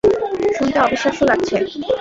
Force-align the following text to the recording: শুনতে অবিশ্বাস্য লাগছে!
শুনতে 0.57 0.77
অবিশ্বাস্য 0.81 1.21
লাগছে! 1.29 1.55